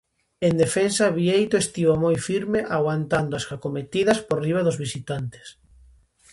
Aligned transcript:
En 0.47 0.53
defensa 0.63 1.05
Bieito 1.17 1.55
estivo 1.59 1.93
moi 2.03 2.17
firme 2.29 2.59
aguantando 2.77 3.33
as 3.35 3.45
acometidas 3.55 4.17
por 4.27 4.37
riba 4.45 4.65
dos 4.67 4.79
visitantes. 4.85 5.47